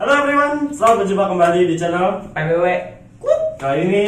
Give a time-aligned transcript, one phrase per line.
[0.00, 2.64] Halo everyone, selamat berjumpa kembali di channel PBW
[3.60, 4.04] Kali ini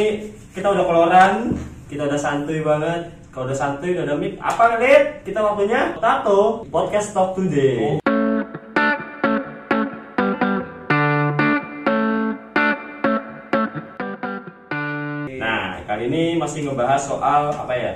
[0.49, 1.53] kita udah keluaran,
[1.85, 3.13] kita udah santuy banget.
[3.29, 5.21] Kalau udah santuy, udah ada mic, apa Lid?
[5.21, 5.93] Kita waktunya?
[6.01, 8.01] Tato, podcast talk today.
[15.37, 17.93] Nah, kali ini masih ngebahas soal apa ya?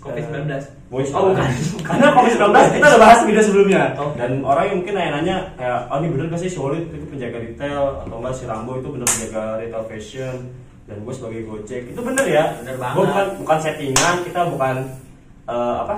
[0.00, 0.48] COVID-19
[0.88, 1.48] Voice Oh, bukan.
[1.88, 3.82] Karena COVID-19 kita udah bahas video sebelumnya.
[4.00, 4.10] Oh.
[4.16, 6.50] Dan orang yang mungkin nanya-nanya kayak Oh ini bener gak sih?
[6.50, 7.84] Solid itu penjaga retail.
[8.02, 10.36] Atau enggak si Rambo itu bener penjaga retail fashion.
[10.90, 12.44] Dan gue sebagai Gojek Itu bener ya.
[12.58, 12.96] Bener banget.
[12.98, 14.76] Gue bukan, bukan settingan Kita bukan
[15.46, 15.94] eh, Apa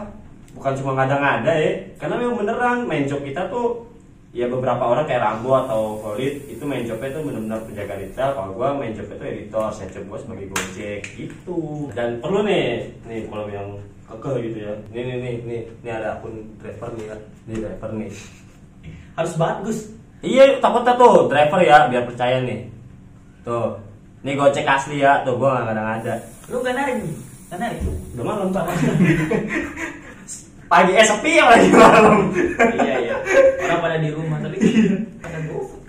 [0.53, 1.73] Bukan cuma ngada-ngada ya.
[1.97, 3.92] Karena memang beneran main job kita tuh
[4.33, 8.33] Ya beberapa orang kayak Rambo atau Solid Itu main jobnya tuh bener-bener penjaga retail.
[8.33, 11.93] Kalau gue main jobnya tuh editor Saya gue sebagai Gojek gitu.
[11.93, 13.69] Dan perlu nih Nih kalau yang
[14.09, 14.73] kekeh gitu ya.
[14.89, 17.17] Nih nih nih nih ini ada akun driver nih ya.
[17.45, 18.11] Ini driver nih.
[19.21, 19.79] Harus bagus.
[20.25, 22.73] Iya takutnya tuh driver ya biar percaya nih.
[23.45, 23.77] Tuh
[24.25, 25.21] nih gocek asli ya.
[25.29, 26.15] Tuh gua nggak ada ada.
[26.49, 27.15] Lu gak narik nih?
[27.53, 27.85] Gak narik?
[28.17, 28.65] udah malam pak.
[30.73, 32.33] Pagi eh sepi ya lagi malam.
[32.81, 33.17] Iya iya
[33.83, 34.57] pada di rumah tapi
[35.23, 35.39] pada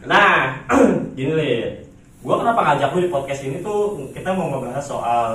[0.04, 0.58] nah
[1.18, 1.58] gini nih
[2.26, 5.30] gua kenapa ngajak lu di podcast ini tuh kita mau ngebahas soal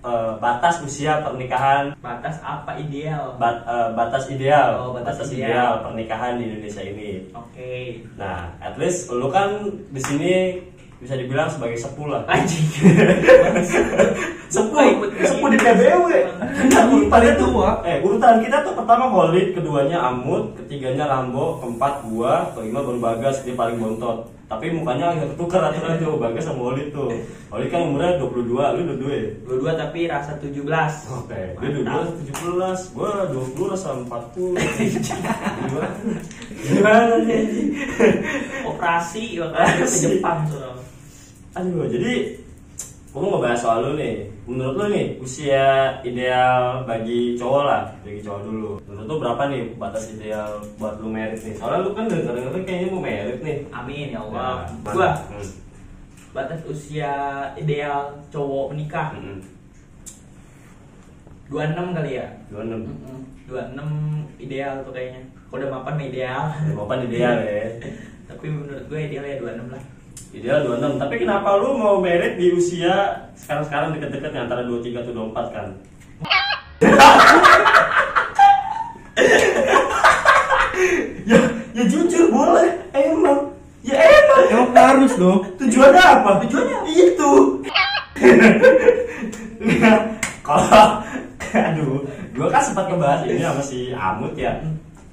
[0.00, 1.92] eh, batas usia pernikahan.
[2.00, 3.36] Batas apa ideal?
[3.36, 4.80] bat- eh, batas ideal.
[4.80, 5.48] Oh, batas batas ideal.
[5.52, 7.10] ideal pernikahan di Indonesia ini.
[7.36, 8.00] Oke.
[8.16, 10.56] Nah, at least lu kan di sini
[11.00, 12.22] bisa dibilang sebagai sepuh lah.
[12.28, 12.60] Anjing
[14.52, 16.06] Sepuh, sepuh di PBW.
[16.68, 17.80] Paling Paling tua.
[17.88, 23.40] Eh, urutan kita tuh pertama Holid, keduanya Amut, ketiganya Lambo, keempat gua, kelima baru Bagas,
[23.42, 24.28] dia paling bontot.
[24.50, 27.08] Tapi mukanya agak ketukar aturan tuh Bagas sama Holid tuh.
[27.48, 29.30] Holid kan umurnya 22, lu 22 ya?
[29.46, 30.66] Dua-dua tapi rasa 17
[31.22, 34.58] Oke, dia 22 17, gua 20 rasa 40.
[35.64, 35.88] Gimana?
[36.60, 37.42] Gimana nih?
[38.80, 40.06] Operasi Operasi ke Operasi.
[40.16, 40.72] Jepang tuh
[41.50, 42.12] Aduh, jadi
[43.10, 44.24] gue mau ngebahas soal lu nih.
[44.46, 45.66] Menurut lu nih, usia
[46.00, 48.70] ideal bagi cowok lah, bagi cowok dulu.
[48.86, 50.48] Menurut lu berapa nih batas ideal
[50.78, 51.54] buat lu merit nih?
[51.54, 53.58] Soalnya lu kan denger-denger kayaknya mau merit nih.
[53.68, 55.48] Amin ya Allah Ya, Gua hmm.
[56.30, 57.12] batas usia
[57.54, 57.98] ideal
[58.30, 59.42] cowok menikah Hmm.
[61.50, 62.86] 26 kali ya 26.
[62.86, 63.18] Mm-mm.
[63.50, 67.66] 26 ideal tuh kayaknya udah mapan ideal Bapak ideal ya.
[68.30, 69.82] Tapi menurut gue ideal ya 26 lah
[70.30, 71.02] Ideal 26.
[71.02, 75.74] Tapi kenapa lu mau merit di usia sekarang-sekarang deket-deket antara 23 atau 24 kan?
[81.26, 81.38] ya,
[81.74, 83.50] ya jujur boleh, emang.
[83.82, 84.46] Ya emang.
[84.54, 85.50] Emang harus dong.
[85.58, 86.46] Tujuannya apa?
[86.46, 87.58] Tujuannya itu.
[89.82, 89.98] Nah,
[90.46, 91.02] Kalau
[91.50, 92.06] aduh,
[92.38, 94.62] gua kan sempat ngebahas ini sama si Amut ya.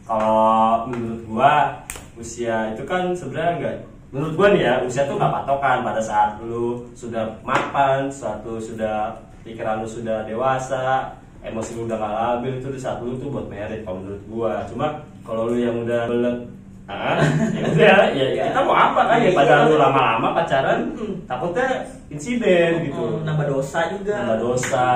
[0.08, 1.84] Kalau menurut gua
[2.16, 3.76] usia itu kan sebenarnya enggak
[4.08, 9.12] menurut gua nih ya, usia tuh nggak patokan pada saat lu sudah mapan, suatu sudah
[9.44, 11.12] pikiran lu sudah dewasa,
[11.44, 14.54] emosi lu udah gak labil itu di saat lu tuh buat merit kalau menurut gua.
[14.64, 16.40] Cuma kalau lu yang udah belet
[16.88, 17.20] Ah,
[17.52, 19.20] ya udah, ya kita mau apa kan?
[19.20, 20.96] Ya pada lu lama-lama pacaran
[21.28, 23.04] takutnya insiden gitu.
[23.04, 24.16] Mm, nambah dosa juga.
[24.24, 24.88] Nambah dosa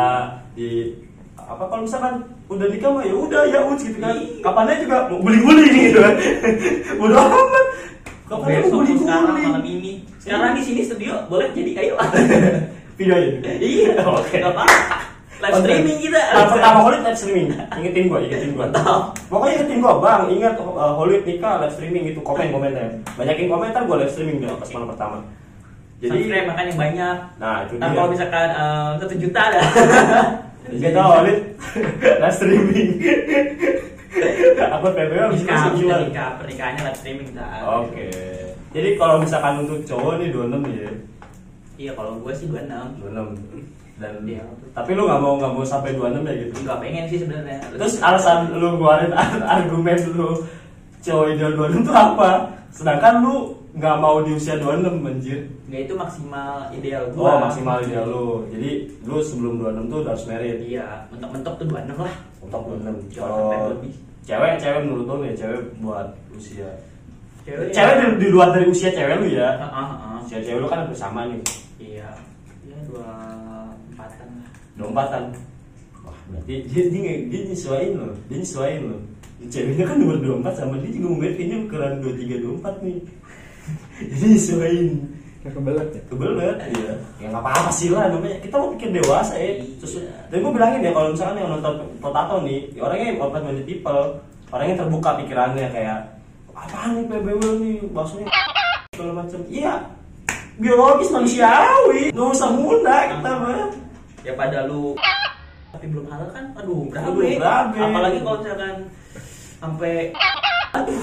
[0.55, 0.95] di
[1.35, 4.11] apa kalau misalkan udah nikah mah ya udah ya udah gitu kan.
[4.11, 4.43] Iya.
[4.43, 6.15] kapannya juga mau guling-guling gitu kan.
[6.99, 7.65] Udah amat.
[8.27, 10.03] Kapannya mau sekarang malam ini.
[10.19, 11.95] Sekarang di sini studio boleh jadi ayo.
[12.99, 13.31] Video aja.
[13.55, 14.03] Iya.
[14.03, 14.37] Oke.
[14.43, 14.63] apa
[15.41, 16.21] live streaming kita.
[16.21, 17.47] Nah, pertama Holid live streaming.
[17.55, 18.67] Ingetin gua ingetin gua.
[18.67, 19.01] Mantap.
[19.31, 22.99] pokoknya ingetin gua bang ingat uh, Holid nikah live streaming itu komen komennya.
[23.15, 25.17] Banyakin komentar gua live streaming deh pas malam pertama.
[26.03, 27.17] Jadi subscribe makan yang banyak.
[27.39, 27.89] Nah itu dia.
[27.95, 28.47] kalau misalkan
[28.99, 29.61] satu juta ada
[30.71, 31.39] Jadi tau Holid
[32.17, 32.89] live streaming
[34.61, 38.07] apa PBW bisa nikah kita nikah pernikahannya live streaming kita Oke.
[38.71, 40.91] Jadi kalau misalkan untuk cowok nih 26 nih ya.
[41.77, 43.99] iya kalau gue sih 26 26.
[44.01, 44.41] Dan Iya.
[44.71, 46.55] tapi lu nggak mau nggak mau sampai 26 ya gitu.
[46.63, 50.29] nggak pengen sih sebenarnya Terus alasan lu ngeluarin ar- argumen lu
[50.99, 52.29] cowok ideal 26 tuh apa?
[52.69, 55.39] Sedangkan lu nggak mau di usia 26 anjir.
[55.65, 58.27] nggak itu maksimal ideal gue Oh, maksimal ideal lu.
[58.47, 58.69] Jadi
[59.01, 60.57] lu sebelum 26 tuh udah harus merit.
[60.61, 62.83] iya mentok-mentok tuh 26 lah Untuk 26.
[63.09, 63.93] Jangan sampai Kalau lebih.
[64.21, 66.69] cewek cewek menurut lu nih, cewek buat usia.
[67.41, 69.49] cewek Cewek di, di luar dari usia cewek lu ya.
[69.55, 70.17] Ah, ah, ah.
[70.19, 71.39] Usia cewek lu kan hampir sama nih.
[71.79, 72.09] iya
[72.61, 73.07] ya dua
[73.89, 75.23] empatan lah Lompatan.
[76.01, 78.11] Wah, berarti dia dia, dia, dia nyesuaiin loh.
[78.27, 78.99] Dia nyesuaiin loh.
[79.41, 82.97] Ceweknya kan nomor 24 sama dia juga mau kayaknya ukuran 23 24 nih.
[84.09, 84.81] Jadi.
[85.41, 86.01] Kayak kebelet ya.
[86.05, 86.93] Kebelet iya.
[87.17, 88.37] Ya nggak apa-apa sih lah namanya.
[88.41, 89.57] Kita mau pikir dewasa ya.
[89.81, 93.65] Terus dan gue bilangin ya kalau misalkan yang nonton Potato nih, ya orangnya open minded
[93.65, 94.21] people,
[94.53, 95.99] orangnya terbuka pikirannya kayak
[96.61, 98.27] apaan nih PBW nih maksudnya
[98.93, 99.73] segala macam iya
[100.61, 103.71] biologis manusiawi nggak usah muda kita mah
[104.21, 104.93] ya pada lu
[105.71, 107.77] tapi belum halal kan aduh berabe Aduh, berabe.
[107.79, 108.75] apalagi kalau misalkan
[109.57, 109.93] sampai
[110.75, 111.01] aduh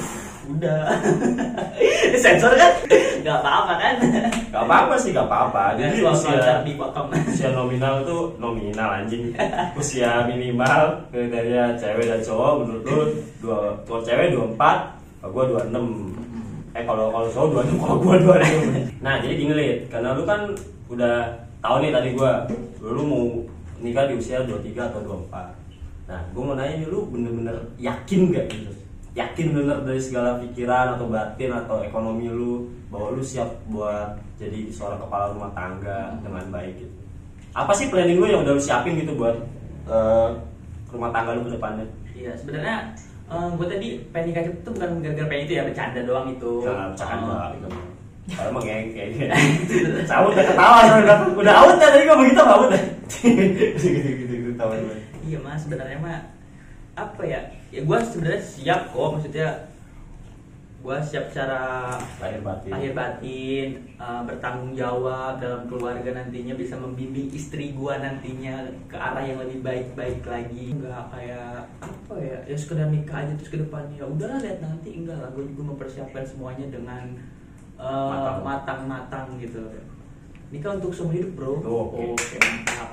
[0.53, 0.81] udah
[2.25, 2.73] sensor kan
[3.23, 3.95] nggak apa-apa kan
[4.49, 5.77] Gak apa-apa sih, gak apa-apa.
[5.77, 9.37] Jadi usia, usia dipotong usia nominal tuh nominal anjing.
[9.77, 12.99] Usia minimal kriteria cewek dan cowok menurut lu
[13.45, 14.57] dua kalau cewek 24,
[15.21, 16.75] kalau gua 26.
[16.75, 19.05] Eh kalau kalau cowok 26, kalau gua 26.
[19.05, 20.41] Nah, jadi gini Lid, karena lu kan
[20.89, 21.17] udah
[21.61, 22.33] tahu nih tadi gua,
[22.81, 23.25] lu mau
[23.85, 26.09] nikah di usia 23 atau 24.
[26.09, 28.73] Nah, gua mau nanya nih lu bener-bener yakin gak gitu?
[29.19, 34.71] Yakin bener dari segala pikiran atau batin atau ekonomi lu bahwa lu siap buat jadi
[34.71, 36.95] seorang kepala rumah tangga dengan baik gitu.
[37.51, 39.35] Apa sih planning lu yang udah lu siapin gitu buat
[39.91, 40.29] eh,
[40.95, 41.87] rumah tangga lu ke depannya?
[42.19, 42.77] iya sebenarnya
[43.31, 46.89] eh, gue tadi pengen nikah tuh bukan gara-gara pengen itu ya bercanda doang itu Jangan
[46.95, 47.69] bercanda gitu.
[48.29, 49.27] Kalau emang kayak kayak gini.
[50.11, 52.81] Cabut udah ketawa udah udah out ya tadi gua begitu out ya.
[53.19, 54.97] Gitu gitu gitu gue.
[55.25, 56.21] Iya mas, sebenarnya mah
[56.93, 57.41] apa ya?
[57.69, 59.49] Ya gue sebenarnya siap kok, maksudnya
[60.79, 61.91] gue siap secara
[62.23, 62.71] Lahir batin.
[62.71, 63.69] lahir batin,
[63.99, 69.61] eh, bertanggung jawab dalam keluarga nantinya bisa membimbing istri gue nantinya ke arah yang lebih
[69.61, 70.73] baik-baik lagi.
[70.73, 72.39] Enggak kayak apa ya?
[72.49, 74.01] Ya sekedar nikah aja terus ke depannya.
[74.01, 75.29] Ya udahlah lihat nanti enggak lah.
[75.37, 77.05] Gue juga mempersiapkan semuanya dengan
[77.77, 78.41] Matang.
[78.43, 79.61] matang-matang gitu.
[80.49, 81.53] Nikah untuk seumur hidup bro.
[81.61, 82.17] Oke.
[82.17, 82.89] Oke mantap.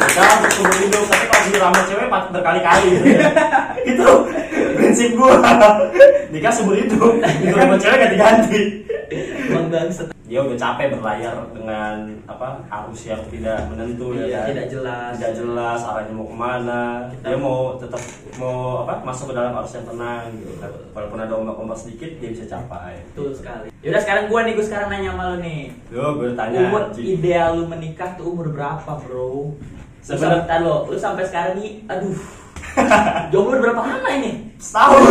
[0.00, 1.31] Kita untuk seumur hidup, tapi
[1.62, 3.20] sama cewek patut berkali-kali gitu ya.
[3.90, 4.08] Itu
[4.74, 5.36] prinsip gua.
[6.28, 8.60] Nikah seumur hidup, itu sama cewek ganti-ganti.
[10.24, 14.46] Dia udah capek berlayar dengan apa arus yang tidak menentu Iya, ya kan?
[14.48, 15.12] tidak jelas.
[15.12, 16.80] tidak jelas arahnya mau ke mana
[17.12, 18.00] Kita- dia mau tetap
[18.40, 22.32] mau apa masuk ke dalam arus yang tenang gitu kan walaupun ada ombak-ombak sedikit dia
[22.32, 23.68] bisa capai Betul sekali.
[23.84, 25.62] Yaudah sekarang gua nih, gua sekarang nanya sama lu nih.
[25.92, 29.52] Yo, gue tanya umur ideal lu menikah tuh umur berapa, bro?
[30.02, 32.18] Sebenarnya- Sebentar lo, lu sampai sekarang nih, aduh.
[33.32, 34.32] Jomblo berapa lama ini?
[34.56, 35.02] setahun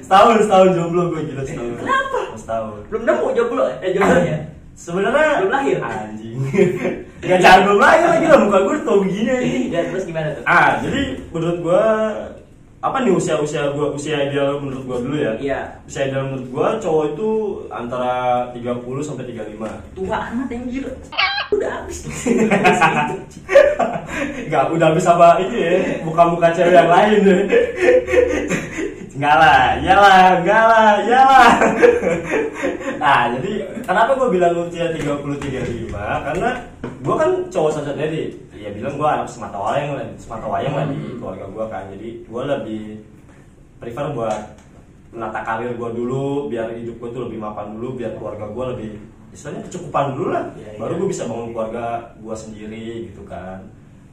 [0.00, 2.20] setahun setahun jomblo gue gila setahun Kenapa?
[2.34, 4.36] setahun Belum nemu jomblo, eh jomblonya.
[4.78, 5.76] sebenarnya Belum lahir.
[5.78, 6.36] anjing
[7.20, 9.38] Gak jangan belum lahir lagi lah muka gue tuh begini.
[9.68, 10.42] Ya terus gimana tuh?
[10.44, 11.84] ah jadi menurut gue
[12.78, 15.60] apa nih usia usia gue usia ideal menurut gue dulu ya Iya.
[15.82, 17.28] usia ideal menurut gue cowok itu
[17.68, 18.12] antara
[18.54, 20.90] 30 sampai 35 Tua amat yang gila.
[21.48, 22.04] Udah habis.
[24.44, 25.72] Enggak, udah habis sama ini ya,
[26.02, 27.40] muka-muka cewek yang lain deh.
[29.16, 31.48] Enggak lah, iyalah, enggak lah, iyalah.
[32.98, 33.50] Nah, jadi
[33.86, 35.94] kenapa gue bilang usia 30 35?
[35.94, 36.50] Karena
[36.82, 40.86] gue kan cowok saja jadi ya bilang gue anak semata wayang lah, semata wayang lah
[40.90, 41.84] di keluarga gue kan.
[41.94, 42.84] Jadi gue lebih
[43.78, 44.58] prefer buat
[45.14, 48.90] menata karir gue dulu, biar hidup gue tuh lebih mapan dulu, biar keluarga gue lebih
[49.30, 50.44] istilahnya kecukupan dulu lah.
[50.58, 51.00] Iya, Baru iya.
[51.00, 51.84] gue bisa bangun keluarga
[52.18, 53.62] gue sendiri gitu kan.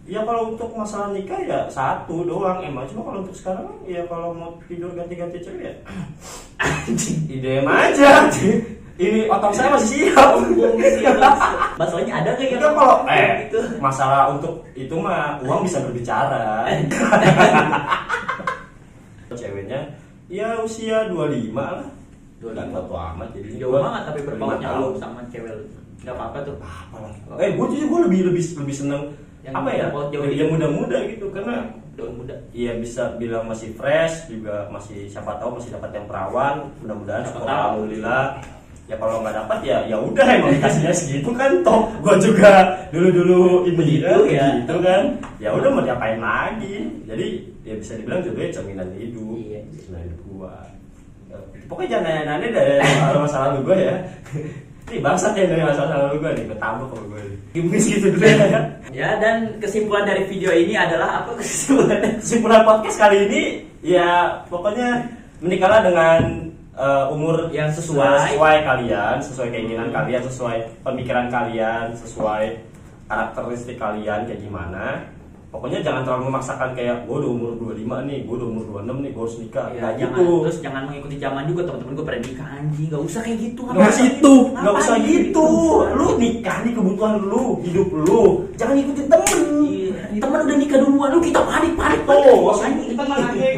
[0.05, 4.37] Ya kalau untuk masalah nikah ya satu doang emang cuma kalau untuk sekarang ya kalau
[4.37, 5.73] mau tidur ganti-ganti cewek ya
[7.29, 8.29] IDM aja
[8.95, 10.39] ini otak saya masih siap
[11.75, 13.59] Masalahnya ada kayak Enggak kalau eh gitu.
[13.83, 16.63] masalah untuk itu mah uang bisa berbicara.
[19.35, 19.79] Ceweknya
[20.31, 21.83] ya usia 25 lah.
[22.39, 22.71] 25.
[22.71, 24.79] Nggak tua amat jadi Jauh banget tapi 25 berpautnya tahun.
[24.79, 25.63] lu sama cewek lu.
[26.05, 26.55] Gak apa-apa tuh.
[26.63, 27.11] apa lah.
[27.43, 29.01] Eh gue juga gue lebih lebih lebih seneng
[29.43, 29.85] Yang apa ya?
[30.15, 32.35] Yang muda-muda gitu karena Daun muda.
[32.51, 36.55] Iya bisa bilang masih fresh juga masih siapa tahu masih dapat yang perawan.
[36.83, 38.23] Mudah-mudahan syukur alhamdulillah.
[38.85, 41.63] Ya kalau nggak dapat ya ya udah emang dikasihnya segitu kan.
[41.63, 42.51] Toh gue juga
[42.91, 44.47] dulu dulu ini Begitu kan, ya.
[44.59, 45.03] begitu kan.
[45.39, 46.75] Ya udah mau diapain lagi?
[47.07, 47.27] Jadi
[47.63, 49.35] ya bisa dibilang jodohnya cerminan hidup.
[49.39, 49.59] Iya.
[49.79, 50.55] cerminan hidup gua.
[51.25, 53.95] Ya, pokoknya jangan nanya-nanya deh soal masa lalu gue ya
[54.85, 58.21] Nih bangsat ya dari masa lalu gue nih, ketambah sama gue Gimis gitu dulu
[58.53, 58.61] ya
[58.93, 62.21] Ya dan kesimpulan dari video ini adalah apa kesimpulannya?
[62.21, 63.41] kesimpulan podcast kali ini
[63.81, 64.09] ya
[64.45, 65.09] pokoknya
[65.41, 66.21] menikahlah dengan
[66.73, 68.37] uh, umur Yang sesuai.
[68.37, 68.55] sesuai.
[68.61, 72.45] kalian sesuai keinginan kalian sesuai pemikiran kalian sesuai
[73.05, 75.01] karakteristik kalian kayak gimana
[75.55, 79.11] pokoknya jangan terlalu memaksakan kayak gue udah umur 25 nih gue udah umur 26 nih
[79.15, 79.67] gue harus nikah.
[79.71, 80.27] Ya, Nggak jangan, gitu.
[80.43, 82.87] Terus jangan mengikuti zaman juga teman-teman gue pada nikah anjing.
[82.91, 83.61] Gak usah kayak gitu.
[83.63, 85.47] Gak usah itu, gak usah gitu.
[85.95, 88.23] Lu nikah nih kebutuhan lu, hidup lu.
[88.59, 89.39] Jangan ikutin temen.
[89.63, 91.73] Iya, teman udah nikah duluan lu kita panik.
[91.79, 92.89] panik Tuh, anjing.
[92.91, 93.57] Kita anjing.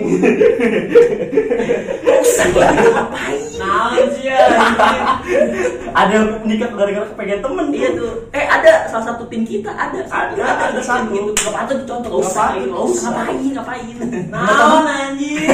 [2.05, 3.39] Gak usah gitu ngapain?
[3.57, 4.37] Naon sih ya?
[5.99, 7.65] Ada nikah gara-gara kepengen temen.
[7.73, 11.09] Iya tuh eh ada salah satu tim kita ada Ada, ada satu.
[11.09, 13.95] gitu gak patut dicontoh gak Nggak usah nggak gak usah ngapain ngapain
[14.29, 15.47] Naon anjing?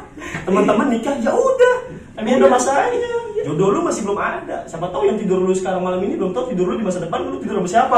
[0.46, 1.76] Teman-teman nikah ya udah.
[2.18, 3.10] Emang udah masanya.
[3.46, 4.66] Jodoh lu masih belum ada.
[4.66, 7.22] Siapa tahu yang tidur lu sekarang malam ini belum tahu tidur lu di masa depan
[7.22, 7.96] lu tidur sama siapa.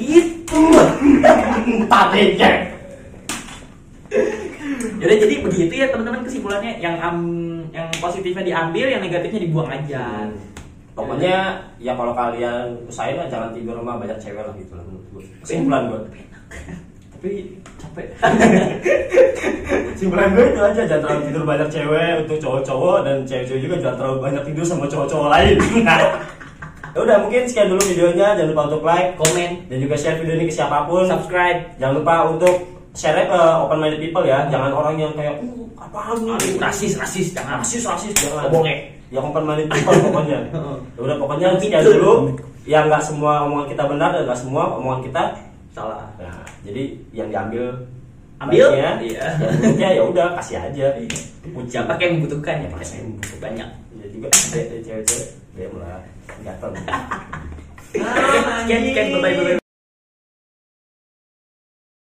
[0.00, 0.62] Gitu.
[1.92, 2.50] Tadinya.
[5.00, 10.28] Jadi jadi begitu ya teman-teman kesimpulannya yang am- yang positifnya diambil, yang negatifnya dibuang aja.
[10.92, 15.06] Pokoknya ya kalau kalian usahain lah jangan tidur sama banyak cewek lah gitu lah menurut
[15.16, 15.22] gue.
[15.40, 16.00] Kesimpulan gue.
[17.16, 17.30] Tapi
[17.80, 18.06] capek.
[19.96, 23.96] Kesimpulan gue itu aja jangan terlalu tidur banyak cewek untuk cowok-cowok dan cewek-cewek juga jangan
[23.96, 25.56] terlalu banyak tidur sama cowok-cowok lain.
[26.94, 30.34] ya udah mungkin sekian dulu videonya jangan lupa untuk like Komen, dan juga share video
[30.36, 31.06] ini ke siapa pun.
[31.06, 31.78] subscribe.
[31.78, 34.46] Jangan lupa untuk share ke open minded people ya.
[34.50, 36.58] Jangan orang yang kayak uh, apaan nih?
[36.58, 37.62] Rasis, rasis, jangan.
[37.62, 38.50] rasis rasis jangan.
[38.50, 38.90] Oh, boleh.
[39.10, 40.38] Yang open minded people pokoknya.
[40.50, 40.76] Heeh.
[40.96, 41.90] Ya udah pokoknya gitu.
[41.96, 42.12] dulu.
[42.68, 45.22] Yang nggak semua omongan kita benar dan nggak semua omongan kita
[45.70, 46.10] Salah.
[46.18, 47.86] Nah, jadi yang diambil
[48.42, 48.74] Ambil?
[48.74, 49.20] baiknya, Iya.
[49.38, 50.86] yang buruknya ya udah kasih aja.
[51.54, 53.68] Ucap pakai yang membutuhkan ya, Masa yang pakai banyak.
[54.00, 55.06] Ya juga cewek-cewek
[55.54, 56.02] dia malah
[56.42, 56.70] gatel.
[57.90, 57.98] Oke,
[58.64, 59.59] sekian, sekian, bye bye.